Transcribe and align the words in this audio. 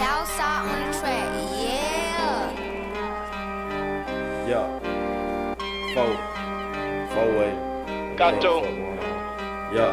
Southside 0.00 0.64
on 0.64 0.90
the 0.90 0.98
track, 0.98 1.28
yeah. 1.60 2.48
Yeah. 4.48 4.66
Four. 5.92 6.16
Four 7.12 7.28
way. 7.36 7.52
Got 8.16 8.40
to. 8.40 8.52
Yeah. 9.76 9.92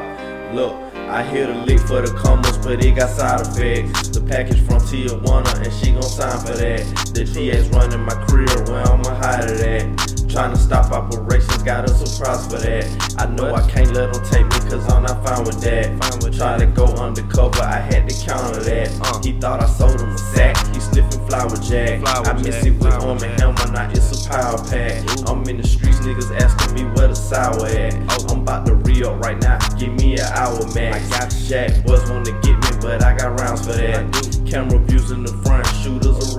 Look, 0.53 0.73
I 1.09 1.23
hear 1.23 1.47
the 1.47 1.55
leak 1.55 1.81
for 1.81 1.99
the 2.01 2.17
commas, 2.17 2.57
but 2.59 2.85
it 2.85 2.95
got 2.95 3.09
side 3.09 3.41
effects. 3.41 4.07
The 4.07 4.21
package 4.21 4.61
from 4.61 4.77
Tijuana, 4.77 5.53
and 5.61 5.73
she 5.73 5.91
gon' 5.91 6.03
sign 6.03 6.39
for 6.39 6.53
that. 6.53 6.85
The 7.13 7.25
DA's 7.25 7.67
running 7.67 7.99
my 7.99 8.15
career, 8.27 8.63
where 8.71 8.87
I'ma 8.87 9.13
hide 9.13 9.49
it 9.49 9.59
at. 9.59 9.96
Trying 10.37 10.53
to 10.53 10.59
stop 10.59 10.91
operations, 10.91 11.63
got 11.63 11.85
a 11.85 11.89
surprise 11.89 12.45
for 12.45 12.59
that. 12.59 12.85
I 13.17 13.25
know 13.25 13.55
I 13.55 13.67
can't 13.71 13.91
let 13.91 14.13
them 14.13 14.23
take 14.23 14.45
me, 14.45 14.69
cause 14.69 14.87
I'm 14.87 15.01
not 15.01 15.25
fine 15.25 15.43
with 15.43 15.59
that. 15.61 15.85
Fine 15.97 16.19
with 16.19 16.37
Try 16.37 16.59
to 16.59 16.67
go 16.67 16.85
undercover, 16.85 17.63
I 17.63 17.79
had 17.79 18.07
to 18.07 18.13
counter 18.23 18.61
that. 18.61 18.99
Uh. 19.01 19.19
He 19.23 19.31
thought 19.39 19.63
I 19.63 19.65
sold 19.65 19.99
him 19.99 20.09
a 20.09 20.17
sack, 20.19 20.55
he 20.75 20.79
sniffing 20.79 21.25
flower 21.25 21.57
jack. 21.57 22.01
Flower 22.01 22.27
I 22.27 22.33
miss 22.33 22.53
jack, 22.53 22.67
it 22.67 22.77
with 22.77 22.93
arm 22.93 23.17
and 23.23 23.41
hammer, 23.41 23.71
now 23.71 23.89
it's 23.89 24.27
a 24.27 24.29
power 24.29 24.59
pack. 24.69 25.01
I'm 25.27 25.41
in 25.49 25.57
the 25.57 25.67
streets, 25.67 26.01
niggas 26.01 26.29
asking 26.39 26.75
me 26.75 26.83
where 26.93 27.07
the 27.07 27.15
sour 27.15 27.65
at. 27.65 27.95
I'm 28.29 28.41
about 28.41 28.67
to 28.67 28.75
re 28.75 29.03
up 29.05 29.19
right 29.19 29.41
now, 29.41 29.57
give 29.79 29.93
me 29.93 30.19
an 30.19 30.27
hour 30.37 30.61
max. 30.75 31.11
I 31.11 31.17
got 31.17 31.33
Jack, 31.47 31.83
boys 31.83 32.07
wanna 32.11 32.39
get 32.41 32.61
me, 32.61 32.77
but 32.79 33.03
I 33.03 33.17
got 33.17 33.39
rounds 33.39 33.65
for 33.65 33.73
that. 33.73 34.05
Camera 34.45 34.77
views 34.85 35.09
in 35.09 35.23
the 35.23 35.33
front, 35.43 35.66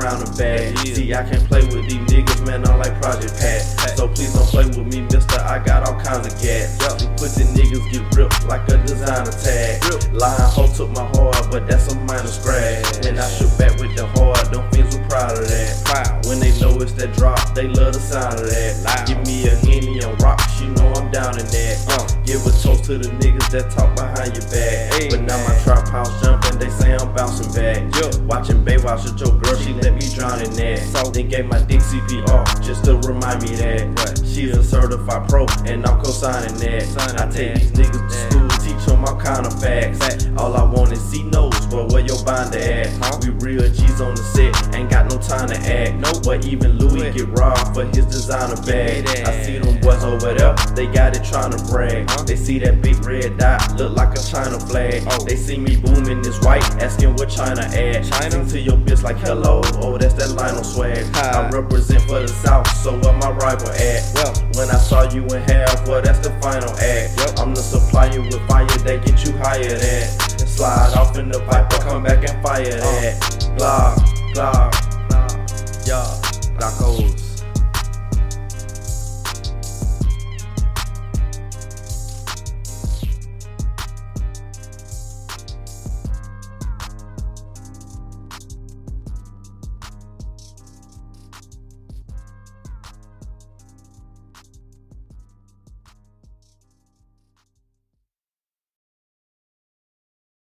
shooters 0.08 0.18
around 0.20 0.26
the 0.26 0.38
back. 0.38 0.86
See, 0.86 1.14
I 1.14 1.22
can't 1.28 1.44
play 1.44 1.62
with 1.62 1.88
these 1.88 2.04
niggas, 2.08 2.46
man, 2.46 2.66
I'm 2.66 2.78
like 2.78 3.00
Project 3.00 3.38
Pat. 3.38 3.62
So 3.96 4.08
please 4.08 4.32
don't 4.32 4.46
play 4.46 4.66
with 4.66 4.86
me, 4.92 5.02
mister, 5.02 5.40
I 5.40 5.58
got 5.64 5.88
all 5.88 6.00
kinds 6.00 6.26
of 6.26 6.40
gas. 6.40 6.78
Pussy 7.16 7.44
niggas 7.44 7.84
get 7.92 8.16
ripped 8.16 8.46
like 8.46 8.66
a 8.68 8.78
designer 8.86 9.32
tag. 9.32 9.82
Lying 10.12 10.40
hoe 10.40 10.72
took 10.72 10.90
my 10.90 11.06
heart, 11.16 11.50
but 11.50 11.66
that's 11.66 11.92
a 11.92 11.98
minor 12.00 12.26
scratch. 12.26 13.04
When 13.04 13.18
I 13.18 13.28
shoot 13.28 13.50
back 13.58 13.78
with 13.80 13.94
the 13.96 14.06
heart, 14.06 14.50
them 14.52 14.68
fiends 14.70 14.96
were 14.96 15.04
proud 15.08 15.32
of 15.38 15.48
that. 15.48 16.26
When 16.26 16.40
they 16.40 16.52
know 16.60 16.76
it's 16.80 16.92
that 16.92 17.14
drop, 17.14 17.54
they 17.54 17.68
love 17.68 17.94
the 17.94 18.00
sound 18.00 18.40
of 18.40 18.46
that. 18.46 19.06
Give 19.06 19.18
me 19.26 19.48
a 19.48 19.56
henny 19.56 20.00
and 20.00 20.22
rocks, 20.22 20.60
you 20.60 20.68
know 20.70 20.92
I'm 20.94 21.10
down 21.10 21.38
in 21.38 21.46
that. 21.46 21.84
Uh. 21.88 22.07
Give 22.28 22.44
a 22.44 22.50
toast 22.60 22.84
to 22.84 22.98
the 22.98 23.08
niggas 23.24 23.48
that 23.52 23.70
talk 23.72 23.96
behind 23.96 24.36
your 24.36 24.44
back. 24.52 24.92
Hey, 24.92 25.08
but 25.08 25.22
now 25.22 25.40
my 25.48 25.56
trap 25.64 25.88
house 25.88 26.12
jumping, 26.20 26.58
they 26.58 26.68
say 26.68 26.92
I'm 26.94 27.14
bouncing 27.14 27.50
back. 27.56 27.80
Yeah. 27.96 28.20
Watching 28.28 28.62
Baywatch 28.62 29.04
with 29.04 29.18
your 29.18 29.32
girl, 29.40 29.56
she 29.56 29.72
let 29.72 29.94
me 29.94 30.04
drown 30.14 30.42
in 30.44 30.52
that. 30.60 30.78
So- 30.92 31.10
Then 31.10 31.28
gave 31.28 31.46
my 31.46 31.58
dick 31.62 31.80
CPR 31.80 32.44
just 32.60 32.84
to 32.84 32.98
remind 33.08 33.40
me 33.48 33.56
that. 33.56 33.80
Right. 33.96 34.20
She 34.28 34.50
a 34.50 34.62
certified 34.62 35.26
pro, 35.30 35.46
and 35.64 35.86
I'm 35.86 36.04
co-signing 36.04 36.52
that. 36.60 36.82
Signing 36.82 37.16
I 37.16 37.30
take 37.32 37.54
that. 37.54 37.60
these 37.64 37.72
niggas 37.72 38.08
to 38.08 38.12
school, 38.28 38.48
teach 38.60 38.84
them 38.84 39.04
all 39.06 39.16
kind 39.16 39.46
of 39.46 39.58
facts. 39.58 39.96
Fact. 39.96 40.28
All 40.36 40.52
I 40.54 40.64
want 40.70 40.92
is 40.92 41.00
see 41.00 41.22
nose, 41.22 41.64
but 41.72 41.90
where 41.92 42.04
your 42.04 42.22
binder 42.24 42.58
at? 42.58 42.88
Huh? 43.00 43.18
We 43.22 43.30
real 43.40 43.64
G's 43.72 44.02
on 44.02 44.14
the 44.14 44.22
set, 44.36 44.52
ain't 44.76 44.90
got 44.90 45.08
no 45.08 45.16
time 45.16 45.24
to 45.24 45.24
act. 45.24 45.32
No, 45.32 45.37
but 46.28 46.44
even 46.44 46.76
Louis 46.76 47.10
get 47.10 47.26
robbed 47.38 47.74
for 47.74 47.86
his 47.86 48.04
designer 48.04 48.60
bag. 48.66 49.08
I 49.26 49.42
see 49.42 49.56
them 49.56 49.80
boys 49.80 50.04
over 50.04 50.34
there, 50.34 50.54
they 50.76 50.86
got 50.86 51.16
it 51.16 51.24
trying 51.24 51.52
to 51.52 51.64
brag. 51.72 52.04
Uh-huh. 52.10 52.24
They 52.24 52.36
see 52.36 52.58
that 52.58 52.82
big 52.82 53.02
red 53.02 53.38
dot, 53.38 53.72
look 53.78 53.96
like 53.96 54.12
a 54.12 54.20
China 54.20 54.60
flag. 54.60 55.04
Oh. 55.08 55.24
They 55.24 55.36
see 55.36 55.56
me 55.56 55.76
booming 55.76 56.20
this 56.20 56.38
white, 56.42 56.62
asking 56.82 57.16
what 57.16 57.30
China 57.30 57.62
at. 57.62 58.04
China? 58.04 58.30
Sing 58.30 58.46
to 58.48 58.60
your 58.60 58.76
bitch 58.76 59.02
like 59.02 59.16
hello, 59.16 59.62
oh 59.80 59.96
that's 59.96 60.12
that 60.20 60.32
Lionel 60.36 60.64
swag. 60.64 61.06
I 61.16 61.48
represent 61.48 62.02
for 62.02 62.20
the 62.20 62.28
South, 62.28 62.68
so 62.76 62.92
where 62.98 63.16
my 63.16 63.30
rival 63.30 63.70
at? 63.70 64.04
Well. 64.14 64.34
When 64.52 64.68
I 64.68 64.76
saw 64.76 65.10
you 65.10 65.24
in 65.24 65.40
half, 65.48 65.88
well 65.88 66.02
that's 66.02 66.18
the 66.18 66.38
final 66.42 66.76
act. 66.76 67.40
I'm 67.40 67.54
the 67.54 67.62
supplier 67.62 68.20
with 68.20 68.46
fire 68.46 68.66
that 68.66 69.02
get 69.02 69.24
you 69.24 69.32
higher 69.38 69.78
than. 69.78 70.46
Slide 70.46 70.92
off 70.94 71.16
in 71.16 71.30
the 71.30 71.40
pipe, 71.48 71.72
I 71.72 71.78
come 71.78 72.02
back 72.02 72.28
and 72.28 72.42
fire 72.42 72.66
uh. 72.66 73.00
that. 73.00 73.54
Blah, 73.56 73.96
blah. 74.34 74.87